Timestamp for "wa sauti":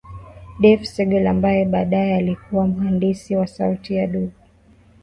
3.35-3.95